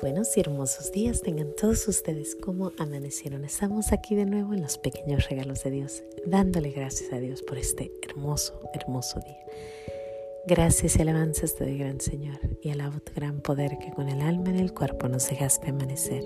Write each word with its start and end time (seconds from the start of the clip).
buenos 0.00 0.36
y 0.36 0.40
hermosos 0.40 0.92
días 0.92 1.22
tengan 1.22 1.54
todos 1.54 1.88
ustedes 1.88 2.36
como 2.36 2.72
amanecieron. 2.78 3.44
Estamos 3.44 3.92
aquí 3.92 4.14
de 4.14 4.26
nuevo 4.26 4.52
en 4.52 4.62
los 4.62 4.78
pequeños 4.78 5.28
regalos 5.28 5.64
de 5.64 5.70
Dios, 5.70 6.02
dándole 6.26 6.70
gracias 6.70 7.12
a 7.12 7.18
Dios 7.18 7.42
por 7.42 7.58
este 7.58 7.92
hermoso, 8.02 8.60
hermoso 8.74 9.20
día. 9.20 9.44
Gracias 10.46 10.96
y 10.96 11.02
alabanzas 11.02 11.54
te 11.54 11.64
doy, 11.64 11.78
gran 11.78 12.00
Señor, 12.00 12.38
y 12.62 12.70
alabo 12.70 13.00
tu 13.00 13.12
gran 13.14 13.40
poder 13.40 13.78
que 13.78 13.90
con 13.92 14.08
el 14.08 14.20
alma 14.20 14.50
en 14.50 14.58
el 14.58 14.72
cuerpo 14.74 15.08
nos 15.08 15.28
dejaste 15.28 15.70
amanecer. 15.70 16.24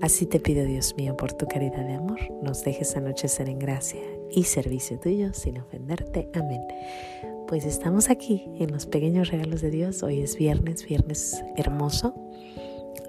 Así 0.00 0.26
te 0.26 0.38
pido, 0.38 0.64
Dios 0.64 0.94
mío, 0.96 1.16
por 1.16 1.32
tu 1.32 1.46
caridad 1.46 1.84
de 1.84 1.94
amor, 1.94 2.20
nos 2.42 2.62
dejes 2.62 2.96
anochecer 2.96 3.48
en 3.48 3.58
gracia 3.58 4.02
y 4.30 4.44
servicio 4.44 4.98
tuyo 5.00 5.32
sin 5.32 5.58
ofenderte. 5.58 6.28
Amén. 6.34 6.62
Pues 7.48 7.64
estamos 7.64 8.10
aquí 8.10 8.44
en 8.58 8.70
los 8.70 8.86
pequeños 8.86 9.28
regalos 9.30 9.60
de 9.60 9.70
Dios. 9.70 10.02
Hoy 10.02 10.20
es 10.20 10.36
viernes, 10.36 10.86
viernes 10.86 11.42
hermoso. 11.56 12.14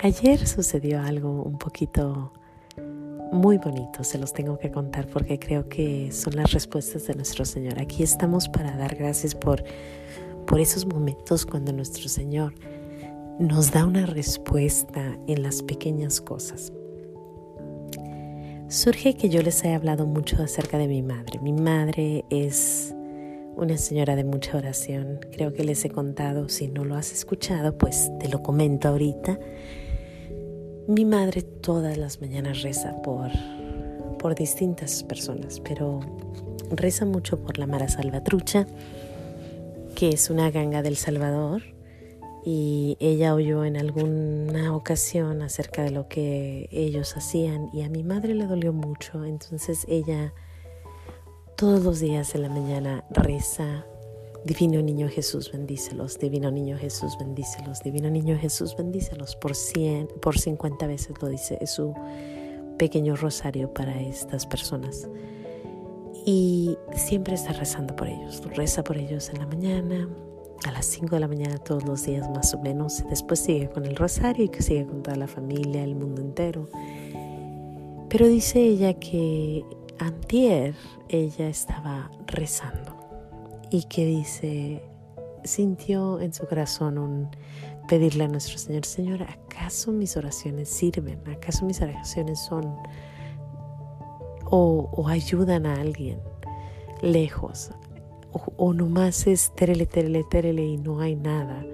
Ayer 0.03 0.45
sucedió 0.45 1.02
algo 1.02 1.43
un 1.43 1.57
poquito 1.57 2.34
muy 3.31 3.57
bonito, 3.57 4.03
se 4.03 4.17
los 4.17 4.34
tengo 4.34 4.59
que 4.59 4.70
contar 4.70 5.07
porque 5.07 5.39
creo 5.39 5.70
que 5.70 6.11
son 6.11 6.35
las 6.35 6.52
respuestas 6.52 7.07
de 7.07 7.16
nuestro 7.16 7.45
Señor. 7.45 7.80
Aquí 7.80 8.03
estamos 8.03 8.49
para 8.49 8.75
dar 8.75 8.97
gracias 8.97 9.34
por, 9.34 9.63
por 10.45 10.59
esos 10.59 10.85
momentos 10.85 11.45
cuando 11.45 11.71
nuestro 11.71 12.09
Señor 12.09 12.53
nos 13.39 13.71
da 13.71 13.85
una 13.85 14.05
respuesta 14.05 15.17
en 15.25 15.41
las 15.41 15.63
pequeñas 15.63 16.20
cosas. 16.20 16.73
Surge 18.67 19.13
que 19.13 19.30
yo 19.30 19.41
les 19.41 19.63
he 19.63 19.73
hablado 19.73 20.05
mucho 20.05 20.44
acerca 20.44 20.77
de 20.77 20.89
mi 20.89 21.02
madre. 21.02 21.39
Mi 21.39 21.53
madre 21.53 22.25
es 22.30 22.94
una 23.55 23.77
señora 23.77 24.17
de 24.17 24.25
mucha 24.25 24.58
oración. 24.58 25.22
Creo 25.31 25.53
que 25.53 25.63
les 25.63 25.85
he 25.85 25.89
contado, 25.89 26.49
si 26.49 26.67
no 26.67 26.83
lo 26.83 26.95
has 26.95 27.13
escuchado, 27.13 27.78
pues 27.78 28.11
te 28.19 28.28
lo 28.28 28.44
comento 28.44 28.89
ahorita. 28.89 29.39
Mi 30.88 31.06
madre 31.06 31.44
todas 31.44 31.98
las 31.98 32.20
mañanas 32.20 32.62
reza 32.62 33.02
por, 33.02 33.31
por 34.20 34.36
distintas 34.36 35.02
personas, 35.03 35.62
pero 35.62 36.02
reza 36.72 37.06
mucho 37.06 37.40
por 37.40 37.58
la 37.58 37.67
Mara 37.67 37.88
Salvatrucha, 37.88 38.67
que 39.95 40.09
es 40.09 40.30
una 40.30 40.52
ganga 40.52 40.81
del 40.81 40.98
Salvador, 40.98 41.62
y 42.44 42.98
ella 43.00 43.34
oyó 43.34 43.64
en 43.64 43.78
alguna 43.78 44.75
ocasión 44.75 45.42
acerca 45.42 45.84
de 45.84 45.92
lo 45.92 46.09
que 46.09 46.67
ellos 46.70 47.16
hacían 47.16 47.70
y 47.72 47.84
a 47.84 47.90
mi 47.90 48.03
madre 48.03 48.34
le 48.34 48.45
dolió 48.45 48.73
mucho, 48.73 49.23
entonces 49.23 49.86
ella 49.88 50.34
todos 51.56 51.81
los 51.81 52.02
días 52.02 52.36
en 52.36 52.42
la 52.42 52.50
mañana 52.50 53.06
reza 53.09 53.86
Divino 54.45 54.81
Niño 54.81 55.08
Jesús, 55.08 55.52
bendícelos. 55.52 56.19
Divino 56.19 56.52
Niño 56.52 56.77
Jesús, 56.77 57.17
bendícelos. 57.17 57.81
Divino 57.81 58.09
Niño 58.09 58.38
Jesús, 58.38 58.75
bendícelos. 58.75 59.38
Por, 59.38 59.55
cien, 59.55 60.09
por 60.22 60.38
50 60.38 60.85
veces 60.85 61.16
lo 61.22 61.30
dice. 61.30 61.58
Es 61.61 61.72
su 61.72 61.94
pequeño 62.77 63.16
rosario 63.16 63.73
para 63.73 64.02
estas 64.02 64.45
personas. 64.45 65.08
Y 66.25 66.77
siempre 66.94 67.35
está 67.35 67.53
rezando 67.53 67.95
por 67.95 68.08
ellos. 68.09 68.41
Reza 68.53 68.83
por 68.83 68.97
ellos 68.97 69.30
en 69.30 69.39
la 69.39 69.47
mañana, 69.47 70.09
a 70.66 70.72
las 70.72 70.85
5 70.88 71.16
de 71.16 71.19
la 71.22 71.28
mañana 71.30 71.57
todos 71.57 71.85
los 71.85 72.05
días 72.05 72.30
más 72.31 72.53
o 72.53 72.59
menos. 72.59 73.02
Después 73.09 73.39
sigue 73.39 73.69
con 73.69 73.85
el 73.85 73.95
rosario 73.95 74.44
y 74.44 74.50
que 74.50 74.61
sigue 74.61 74.85
con 74.85 75.03
toda 75.03 75.16
la 75.16 75.28
familia, 75.28 75.85
el 75.85 75.95
mundo 75.95 76.22
entero. 76.22 76.67
Pero 78.09 78.28
dice 78.28 78.61
ella 78.61 78.94
que 78.94 79.63
antier 80.00 80.75
ella 81.07 81.47
estaba 81.47 82.11
rezando 82.28 83.03
y 83.73 83.81
que 83.85 84.05
dice, 84.05 84.83
sintió 85.43 86.21
en 86.21 86.31
su 86.31 86.45
corazón 86.45 86.99
un 86.99 87.29
pedirle 87.88 88.25
a 88.25 88.27
nuestro 88.27 88.59
Señor, 88.59 88.85
Señor, 88.85 89.23
¿acaso 89.23 89.91
mis 89.91 90.16
oraciones 90.16 90.69
sirven? 90.69 91.19
¿Acaso 91.28 91.66
mis 91.66 91.81
oraciones 91.81 92.39
son 92.39 92.75
o, 94.45 95.07
ayudan 95.07 95.66
a 95.66 95.81
alguien 95.81 96.19
lejos? 97.01 97.72
O, 98.31 98.44
o 98.57 98.73
nomás 98.75 99.25
es 99.25 99.51
terele, 99.56 99.88
terele, 99.88 100.23
terele 100.23 100.67
y 100.67 100.78
no 100.78 101.00
hay 101.00 101.16
nada. 101.16 101.66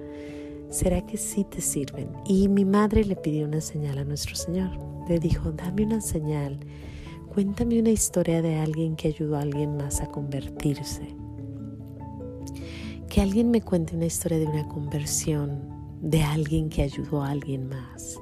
¿Será 0.70 1.04
que 1.04 1.18
sí 1.18 1.44
te 1.44 1.60
sirven? 1.60 2.08
Y 2.24 2.48
mi 2.48 2.64
madre 2.64 3.04
le 3.04 3.16
pidió 3.16 3.44
una 3.44 3.60
señal 3.60 3.98
a 3.98 4.04
nuestro 4.04 4.36
Señor. 4.36 4.70
Le 5.06 5.18
dijo, 5.18 5.52
dame 5.52 5.84
una 5.84 6.00
señal. 6.00 6.60
Cuéntame 7.34 7.78
una 7.78 7.90
historia 7.90 8.40
de 8.40 8.56
alguien 8.56 8.96
que 8.96 9.08
ayudó 9.08 9.36
a 9.36 9.42
alguien 9.42 9.76
más 9.76 10.00
a 10.00 10.06
convertirse 10.06 11.20
que 13.10 13.20
alguien 13.20 13.50
me 13.50 13.60
cuente 13.60 13.96
una 13.96 14.06
historia 14.06 14.38
de 14.38 14.46
una 14.46 14.68
conversión, 14.68 15.98
de 16.00 16.22
alguien 16.22 16.70
que 16.70 16.82
ayudó 16.82 17.22
a 17.22 17.30
alguien 17.30 17.68
más. 17.68 18.18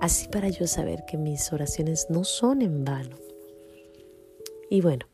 Así 0.00 0.26
para 0.28 0.48
yo 0.48 0.66
saber 0.66 1.04
que 1.06 1.18
mis 1.18 1.52
oraciones 1.52 2.06
no 2.08 2.24
son 2.24 2.62
en 2.62 2.82
vano. 2.82 3.16
Y 4.70 4.80
bueno, 4.80 5.06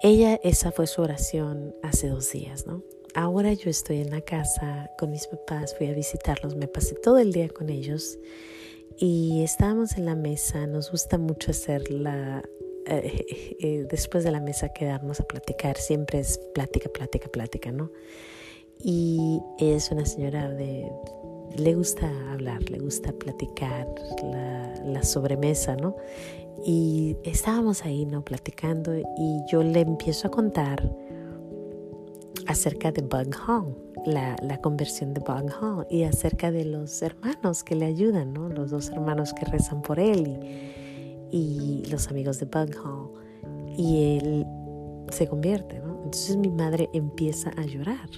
ella, 0.00 0.38
esa 0.44 0.70
fue 0.70 0.86
su 0.86 1.02
oración 1.02 1.74
hace 1.82 2.08
dos 2.08 2.30
días, 2.30 2.66
¿no? 2.68 2.84
Ahora 3.16 3.52
yo 3.52 3.68
estoy 3.68 3.98
en 3.98 4.10
la 4.10 4.20
casa 4.20 4.88
con 4.96 5.10
mis 5.10 5.26
papás, 5.26 5.74
fui 5.76 5.88
a 5.88 5.92
visitarlos, 5.92 6.54
me 6.54 6.68
pasé 6.68 6.94
todo 6.94 7.18
el 7.18 7.32
día 7.32 7.48
con 7.48 7.68
ellos 7.68 8.16
y 8.96 9.42
estábamos 9.42 9.98
en 9.98 10.06
la 10.06 10.14
mesa, 10.14 10.66
nos 10.68 10.90
gusta 10.92 11.18
mucho 11.18 11.50
hacer 11.50 11.90
la 11.90 12.42
eh, 12.86 13.56
eh, 13.60 13.86
después 13.88 14.24
de 14.24 14.30
la 14.30 14.40
mesa 14.40 14.70
quedarnos 14.70 15.20
a 15.20 15.24
platicar, 15.24 15.76
siempre 15.76 16.20
es 16.20 16.38
plática, 16.54 16.88
plática, 16.88 17.28
plática, 17.28 17.72
¿no? 17.72 17.90
Y 18.78 19.40
es 19.58 19.90
una 19.92 20.04
señora 20.04 20.50
de, 20.50 20.90
le 21.56 21.74
gusta 21.74 22.10
hablar, 22.32 22.68
le 22.68 22.78
gusta 22.78 23.12
platicar, 23.12 23.86
la, 24.24 24.74
la 24.84 25.02
sobremesa, 25.02 25.76
¿no? 25.76 25.96
Y 26.64 27.16
estábamos 27.24 27.84
ahí, 27.84 28.04
¿no? 28.06 28.24
Platicando 28.24 28.96
y 28.96 29.40
yo 29.50 29.62
le 29.62 29.80
empiezo 29.80 30.28
a 30.28 30.30
contar 30.30 30.90
acerca 32.46 32.90
de 32.90 33.02
Bug 33.02 33.34
Hong, 33.46 33.74
la, 34.04 34.36
la, 34.42 34.58
conversión 34.60 35.14
de 35.14 35.20
Bug 35.20 35.50
Hong 35.52 35.84
y 35.88 36.02
acerca 36.02 36.50
de 36.50 36.64
los 36.64 37.00
hermanos 37.02 37.62
que 37.62 37.76
le 37.76 37.86
ayudan, 37.86 38.32
¿no? 38.32 38.48
Los 38.48 38.70
dos 38.70 38.90
hermanos 38.90 39.32
que 39.32 39.44
rezan 39.44 39.82
por 39.82 40.00
él 40.00 40.26
y 40.26 40.81
y 41.32 41.82
los 41.90 42.06
amigos 42.08 42.38
de 42.38 42.46
Bug 42.46 42.70
Hall 42.84 43.10
y 43.76 44.18
él 44.18 44.46
se 45.10 45.26
convierte, 45.26 45.80
¿no? 45.80 45.96
Entonces 46.04 46.36
mi 46.36 46.50
madre 46.50 46.88
empieza 46.92 47.50
a 47.56 47.64
llorar. 47.64 48.08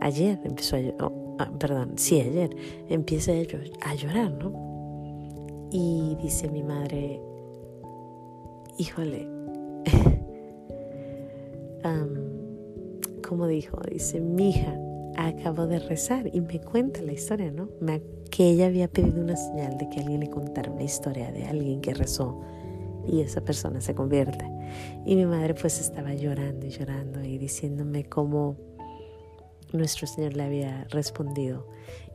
Ayer 0.00 0.40
empezó 0.44 0.76
a 0.76 0.80
llorar, 0.80 1.04
oh, 1.04 1.36
ah, 1.38 1.50
perdón, 1.58 1.92
sí, 1.96 2.20
ayer 2.20 2.56
empieza 2.88 3.32
a 3.32 3.94
llorar, 3.94 4.32
¿no? 4.32 5.68
Y 5.70 6.16
dice 6.22 6.48
mi 6.48 6.62
madre, 6.62 7.20
híjole, 8.78 9.26
um, 11.84 13.20
como 13.22 13.46
dijo, 13.46 13.78
dice, 13.90 14.20
mi 14.20 14.52
acabo 15.16 15.66
de 15.66 15.78
rezar 15.78 16.30
y 16.32 16.40
me 16.40 16.60
cuenta 16.60 17.02
la 17.02 17.12
historia, 17.12 17.50
¿no? 17.50 17.68
Me, 17.80 18.02
que 18.30 18.50
ella 18.50 18.66
había 18.66 18.88
pedido 18.88 19.20
una 19.20 19.36
señal 19.36 19.78
de 19.78 19.88
que 19.88 20.00
alguien 20.00 20.20
le 20.20 20.30
contara 20.30 20.70
una 20.70 20.82
historia 20.82 21.32
de 21.32 21.46
alguien 21.46 21.80
que 21.80 21.94
rezó 21.94 22.40
y 23.06 23.20
esa 23.20 23.40
persona 23.40 23.80
se 23.80 23.94
convierte. 23.94 24.44
Y 25.04 25.16
mi 25.16 25.26
madre 25.26 25.54
pues 25.54 25.80
estaba 25.80 26.14
llorando 26.14 26.66
y 26.66 26.70
llorando 26.70 27.22
y 27.22 27.38
diciéndome 27.38 28.04
cómo 28.04 28.56
nuestro 29.72 30.06
Señor 30.06 30.34
le 30.34 30.42
había 30.42 30.84
respondido 30.90 31.66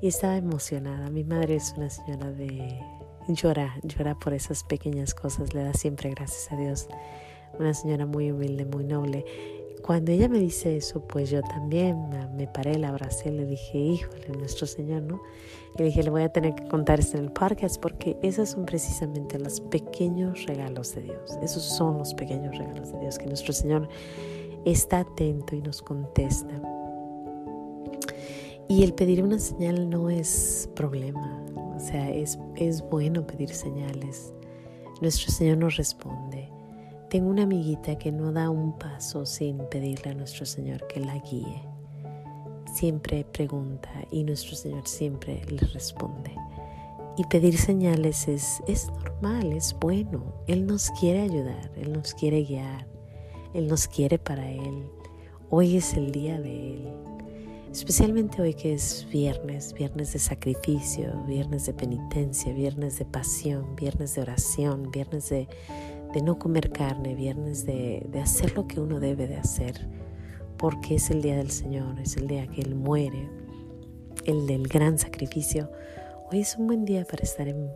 y 0.02 0.08
estaba 0.08 0.38
emocionada. 0.38 1.10
Mi 1.10 1.24
madre 1.24 1.56
es 1.56 1.74
una 1.78 1.90
señora 1.90 2.32
de 2.32 2.80
llora, 3.28 3.76
llora 3.84 4.18
por 4.20 4.34
esas 4.34 4.64
pequeñas 4.64 5.14
cosas, 5.14 5.54
le 5.54 5.64
da 5.64 5.74
siempre 5.74 6.10
gracias 6.10 6.52
a 6.52 6.58
Dios. 6.58 6.88
Una 7.60 7.74
señora 7.74 8.06
muy 8.06 8.32
humilde, 8.32 8.66
muy 8.66 8.84
noble 8.84 9.26
cuando 9.82 10.12
ella 10.12 10.30
me 10.30 10.40
dice 10.40 10.78
eso, 10.78 11.06
pues 11.08 11.30
yo 11.30 11.42
también 11.42 12.10
me 12.36 12.48
paré, 12.48 12.78
la 12.78 12.90
abracé, 12.90 13.32
le 13.32 13.46
dije, 13.46 13.78
híjole, 13.78 14.30
nuestro 14.38 14.68
Señor, 14.68 15.02
¿no? 15.04 15.22
Y 15.78 15.84
dije, 15.84 16.04
le 16.04 16.10
voy 16.10 16.24
a 16.24 16.30
tener 16.30 16.54
que 16.56 16.68
contar 16.68 17.00
esto 17.00 17.18
en 17.18 17.26
el 17.26 17.32
podcast 17.32 17.82
porque 17.82 18.18
esos 18.22 18.50
son 18.50 18.66
precisamente 18.66 19.40
los 19.40 19.62
pequeños 19.62 20.46
regalos 20.46 20.94
de 20.96 21.04
Dios. 21.04 21.38
Esos 21.42 21.64
son 21.64 21.98
los 21.98 22.14
pequeños 22.14 22.58
regalos 22.58 22.92
de 22.92 23.00
Dios, 23.00 23.18
que 23.18 23.26
nuestro 23.26 23.54
Señor 23.54 23.88
está 24.66 25.00
atento 25.00 25.56
y 25.56 25.62
nos 25.62 25.82
contesta. 25.82 26.62
Y 28.68 28.84
el 28.84 28.94
pedir 28.94 29.24
una 29.24 29.40
señal 29.40 29.90
no 29.90 30.10
es 30.10 30.70
problema, 30.76 31.44
o 31.76 31.80
sea, 31.80 32.10
es, 32.10 32.40
es 32.56 32.82
bueno 32.90 33.26
pedir 33.26 33.50
señales. 33.50 34.34
Nuestro 35.02 35.32
Señor 35.32 35.58
nos 35.58 35.78
responde. 35.78 36.50
Tengo 37.12 37.30
una 37.30 37.44
amiguita 37.44 37.98
que 37.98 38.10
no 38.10 38.32
da 38.32 38.50
un 38.50 38.72
paso 38.72 39.26
sin 39.26 39.58
pedirle 39.70 40.12
a 40.12 40.14
nuestro 40.14 40.46
Señor 40.46 40.88
que 40.88 41.02
la 41.02 41.18
guíe. 41.18 41.62
Siempre 42.74 43.26
pregunta 43.26 43.90
y 44.12 44.24
nuestro 44.24 44.56
Señor 44.56 44.88
siempre 44.88 45.42
le 45.50 45.58
responde. 45.58 46.34
Y 47.18 47.26
pedir 47.26 47.58
señales 47.58 48.30
es, 48.30 48.64
es 48.66 48.88
normal, 48.88 49.52
es 49.52 49.76
bueno. 49.78 50.24
Él 50.48 50.66
nos 50.66 50.90
quiere 50.92 51.20
ayudar, 51.20 51.70
Él 51.76 51.92
nos 51.92 52.14
quiere 52.14 52.46
guiar, 52.46 52.88
Él 53.54 53.68
nos 53.68 53.90
quiere 53.90 54.18
para 54.18 54.50
Él. 54.50 54.90
Hoy 55.50 55.76
es 55.76 55.96
el 55.96 56.14
día 56.14 56.40
de 56.40 56.76
Él. 56.76 56.94
especialmente 57.74 58.42
hoy 58.42 58.54
que 58.54 58.72
es 58.74 59.06
viernes, 59.12 59.74
viernes 59.74 60.14
de 60.14 60.20
sacrificio, 60.20 61.12
viernes 61.28 61.66
de 61.66 61.74
penitencia, 61.74 62.54
viernes 62.54 63.00
de 63.00 63.04
pasión, 63.04 63.76
viernes 63.76 64.16
de 64.16 64.22
oración, 64.22 64.92
viernes 64.92 65.28
de, 65.28 65.50
no 66.20 66.38
comer 66.38 66.72
carne, 66.72 67.16
viernes 67.16 67.66
de, 67.66 68.06
de 68.10 68.20
hacer 68.20 68.56
lo 68.56 68.68
que 68.68 68.82
uno 68.82 69.00
debe 69.00 69.28
de 69.28 69.38
hacer, 69.38 69.88
porque 70.58 70.96
es 70.96 71.10
el 71.10 71.22
día 71.22 71.38
del 71.38 71.52
Señor, 71.52 72.00
es 72.00 72.18
el 72.18 72.28
día 72.28 72.48
que 72.48 72.62
Él 72.62 72.76
muere, 72.76 73.30
el 74.26 74.48
del 74.48 74.68
gran 74.68 75.00
sacrificio. 75.00 75.72
Hoy 76.32 76.42
es 76.42 76.58
un 76.58 76.68
buen 76.68 76.84
día 76.86 77.06
para 77.06 77.24
estar 77.24 77.48
en 77.48 77.72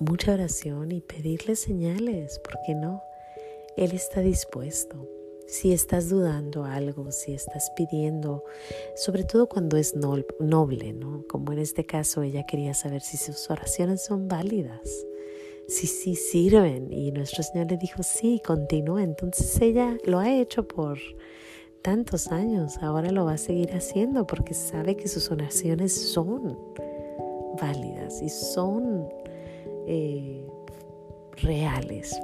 mucha 0.00 0.32
oración 0.32 0.92
y 0.92 1.00
pedirle 1.00 1.56
señales, 1.56 2.38
¿por 2.40 2.58
qué 2.66 2.74
no? 2.74 3.02
Él 3.76 3.92
está 3.92 4.20
dispuesto. 4.20 5.08
Si 5.46 5.72
estás 5.72 6.08
dudando 6.08 6.64
algo, 6.64 7.12
si 7.12 7.32
estás 7.32 7.70
pidiendo, 7.76 8.42
sobre 8.96 9.22
todo 9.22 9.48
cuando 9.48 9.76
es 9.76 9.94
noble, 9.94 10.92
¿no? 10.92 11.24
Como 11.28 11.52
en 11.52 11.60
este 11.60 11.86
caso 11.86 12.22
ella 12.22 12.46
quería 12.46 12.74
saber 12.74 13.00
si 13.00 13.16
sus 13.16 13.48
oraciones 13.48 14.04
son 14.04 14.26
válidas, 14.26 15.06
si 15.68 15.86
sí 15.86 16.14
sirven. 16.14 16.92
Y 16.92 17.12
nuestro 17.12 17.42
Señor 17.42 17.70
le 17.70 17.76
dijo, 17.76 18.02
sí, 18.02 18.40
continúa. 18.44 19.02
Entonces 19.02 19.60
ella 19.60 19.96
lo 20.04 20.18
ha 20.18 20.32
hecho 20.32 20.66
por 20.66 20.98
tantos 21.82 22.26
años, 22.32 22.78
ahora 22.82 23.12
lo 23.12 23.26
va 23.26 23.34
a 23.34 23.38
seguir 23.38 23.70
haciendo 23.72 24.26
porque 24.26 24.54
sabe 24.54 24.96
que 24.96 25.06
sus 25.06 25.30
oraciones 25.30 25.92
son 25.92 26.58
válidas 27.60 28.20
y 28.20 28.28
son 28.28 29.08
eh, 29.86 30.44
reales. 31.42 32.18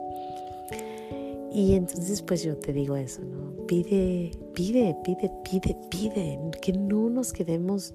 Y 1.52 1.74
entonces 1.74 2.22
pues 2.22 2.42
yo 2.42 2.56
te 2.56 2.72
digo 2.72 2.96
eso, 2.96 3.22
¿no? 3.22 3.66
Pide, 3.66 4.32
pide, 4.52 4.96
pide, 5.04 5.30
pide, 5.44 5.76
pide, 5.90 6.40
que 6.60 6.72
no 6.72 7.08
nos 7.08 7.32
quedemos 7.32 7.94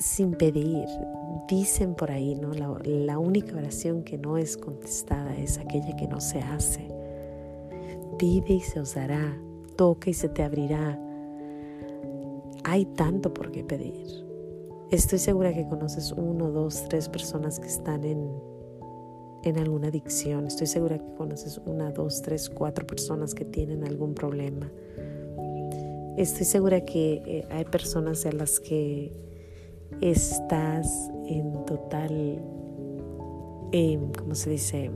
sin 0.00 0.32
pedir. 0.32 0.88
Dicen 1.48 1.94
por 1.94 2.10
ahí, 2.10 2.34
¿no? 2.34 2.52
La, 2.52 3.18
única 3.18 3.56
oración 3.56 4.02
que 4.02 4.18
no 4.18 4.38
es 4.38 4.56
contestada 4.56 5.36
es 5.36 5.58
aquella 5.58 5.94
que 5.96 6.08
no 6.08 6.20
se 6.20 6.40
hace. 6.40 6.88
Pide 8.18 8.54
y 8.54 8.60
se 8.60 8.80
os 8.80 8.94
dará, 8.94 9.38
toca 9.76 10.10
y 10.10 10.14
se 10.14 10.28
te 10.28 10.42
abrirá. 10.42 10.98
Hay 12.64 12.86
tanto 12.86 13.32
por 13.32 13.52
qué 13.52 13.62
pedir. 13.62 14.06
Estoy 14.90 15.18
segura 15.18 15.54
que 15.54 15.68
conoces 15.68 16.12
uno, 16.12 16.50
dos, 16.50 16.88
tres 16.88 17.08
personas 17.08 17.60
que 17.60 17.68
están 17.68 18.02
en 18.04 18.28
en 19.42 19.58
alguna 19.58 19.88
adicción. 19.88 20.46
Estoy 20.46 20.66
segura 20.66 20.98
que 20.98 21.14
conoces 21.14 21.60
una, 21.64 21.90
dos, 21.90 22.22
tres, 22.22 22.50
cuatro 22.50 22.86
personas 22.86 23.34
que 23.34 23.44
tienen 23.44 23.84
algún 23.84 24.14
problema. 24.14 24.70
Estoy 26.16 26.44
segura 26.44 26.84
que 26.84 27.22
eh, 27.24 27.46
hay 27.50 27.64
personas 27.64 28.26
a 28.26 28.32
las 28.32 28.60
que 28.60 29.12
estás 30.00 31.10
en 31.26 31.64
total, 31.64 32.42
em, 33.72 34.12
¿cómo 34.12 34.34
se 34.34 34.50
dice? 34.50 34.90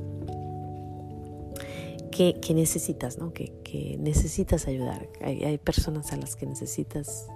Que, 2.11 2.39
necesitas, 2.55 3.19
¿no? 3.19 3.33
Que, 3.33 3.53
que 3.65 3.97
necesitas 3.99 4.69
ayudar. 4.69 5.09
Hay, 5.21 5.43
hay 5.43 5.59
personas 5.59 6.13
a 6.13 6.17
las 6.17 6.37
que 6.37 6.47
necesitas 6.47 7.27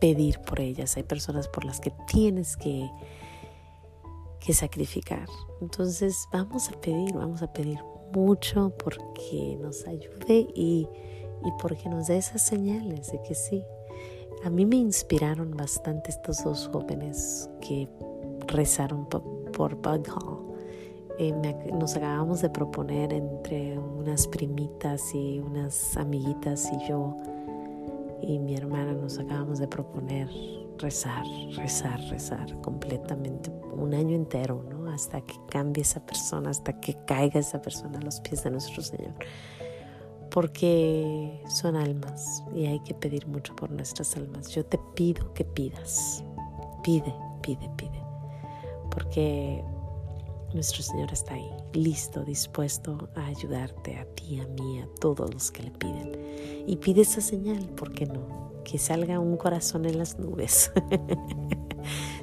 pedir 0.00 0.38
por 0.40 0.60
ellas. 0.60 0.96
Hay 0.96 1.02
personas 1.02 1.48
por 1.48 1.64
las 1.64 1.80
que 1.80 1.92
tienes 2.06 2.56
que 2.56 2.88
que 4.48 4.54
sacrificar. 4.54 5.28
Entonces 5.60 6.28
vamos 6.32 6.68
a 6.70 6.80
pedir, 6.80 7.12
vamos 7.12 7.42
a 7.42 7.52
pedir 7.52 7.78
mucho 8.12 8.72
porque 8.82 9.58
nos 9.60 9.86
ayude 9.86 10.48
y, 10.54 10.88
y 11.44 11.52
porque 11.60 11.88
nos 11.88 12.06
dé 12.06 12.16
esas 12.16 12.42
señales 12.42 13.12
de 13.12 13.20
que 13.22 13.34
sí. 13.34 13.62
A 14.44 14.50
mí 14.50 14.64
me 14.64 14.76
inspiraron 14.76 15.56
bastante 15.56 16.10
estos 16.10 16.44
dos 16.44 16.68
jóvenes 16.72 17.50
que 17.60 17.88
rezaron 18.46 19.06
por, 19.06 19.22
por. 19.52 19.76
Eh, 21.18 21.32
nos 21.72 21.96
acabamos 21.96 22.42
de 22.42 22.50
proponer 22.50 23.12
entre 23.12 23.76
unas 23.78 24.28
primitas 24.28 25.14
y 25.14 25.40
unas 25.40 25.96
amiguitas 25.96 26.70
y 26.72 26.88
yo 26.88 27.16
y 28.22 28.38
mi 28.38 28.54
hermana 28.54 28.92
nos 28.92 29.18
acabamos 29.18 29.58
de 29.58 29.68
proponer 29.68 30.28
rezar, 30.78 31.24
rezar, 31.56 32.00
rezar 32.08 32.60
completamente 32.60 33.50
un 33.72 33.94
año 33.94 34.14
entero, 34.14 34.64
¿no? 34.68 34.90
Hasta 34.90 35.20
que 35.20 35.34
cambie 35.48 35.82
esa 35.82 36.04
persona, 36.04 36.50
hasta 36.50 36.78
que 36.80 36.96
caiga 37.06 37.40
esa 37.40 37.60
persona 37.60 37.98
a 37.98 38.02
los 38.02 38.20
pies 38.20 38.44
de 38.44 38.50
nuestro 38.50 38.82
Señor. 38.82 39.14
Porque 40.38 41.42
son 41.48 41.74
almas 41.74 42.44
y 42.54 42.66
hay 42.66 42.78
que 42.78 42.94
pedir 42.94 43.26
mucho 43.26 43.56
por 43.56 43.72
nuestras 43.72 44.16
almas. 44.16 44.50
Yo 44.50 44.64
te 44.64 44.78
pido 44.94 45.34
que 45.34 45.44
pidas. 45.44 46.22
Pide, 46.84 47.12
pide, 47.42 47.68
pide. 47.76 48.00
Porque 48.88 49.64
nuestro 50.54 50.84
Señor 50.84 51.12
está 51.12 51.34
ahí, 51.34 51.50
listo, 51.72 52.22
dispuesto 52.24 53.08
a 53.16 53.26
ayudarte 53.26 53.96
a 53.96 54.04
ti, 54.14 54.38
a 54.38 54.46
mí, 54.46 54.78
a 54.78 54.86
todos 55.00 55.34
los 55.34 55.50
que 55.50 55.64
le 55.64 55.72
piden. 55.72 56.12
Y 56.68 56.76
pide 56.76 57.00
esa 57.00 57.20
señal, 57.20 57.68
¿por 57.70 57.90
qué 57.90 58.06
no? 58.06 58.48
que 58.62 58.78
salga 58.78 59.18
un 59.18 59.36
corazón 59.36 59.86
en 59.86 59.98
las 59.98 60.18
nubes. 60.20 60.70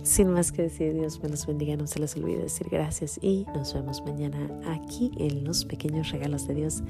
Sin 0.06 0.30
más 0.30 0.52
que 0.52 0.62
decir, 0.62 0.94
Dios 0.94 1.19
me 1.24 1.30
los 1.30 1.48
bendiga, 1.48 1.75
no 1.75 1.88
se 1.88 1.98
les 1.98 2.16
olvide 2.16 2.44
decir 2.44 2.68
gracias 2.69 3.18
y 3.24 3.44
nos 3.56 3.74
vemos 3.74 4.04
mañana 4.04 4.52
aquí 4.68 5.10
en 5.18 5.44
los 5.44 5.66
pequeños 5.66 6.12
regalos 6.12 6.48
de 6.48 6.54
Dios, 6.54 6.84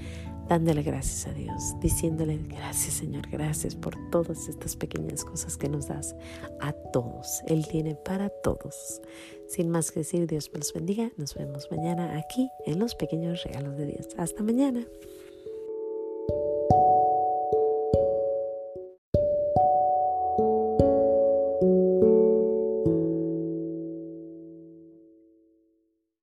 dándole 0.49 0.83
gracias 0.83 1.25
a 1.25 1.31
Dios, 1.31 1.79
diciéndole 1.79 2.37
gracias 2.49 2.95
Señor, 2.95 3.29
gracias 3.29 3.73
por 3.73 3.95
todas 4.11 4.49
estas 4.49 4.75
pequeñas 4.75 5.23
cosas 5.23 5.55
que 5.55 5.69
nos 5.69 5.87
das 5.87 6.13
a 6.59 6.73
todos. 6.73 7.41
Él 7.47 7.65
tiene 7.65 7.95
para 7.95 8.27
todos. 8.27 9.01
Sin 9.47 9.69
más 9.69 9.93
que 9.93 10.01
decir, 10.01 10.27
Dios 10.27 10.51
me 10.51 10.59
los 10.59 10.73
bendiga, 10.73 11.09
nos 11.15 11.35
vemos 11.35 11.69
mañana 11.71 12.17
aquí 12.17 12.49
en 12.65 12.79
los 12.79 12.95
pequeños 12.95 13.41
regalos 13.45 13.77
de 13.77 13.85
Dios. 13.85 14.09
Hasta 14.17 14.43
mañana. 14.43 14.85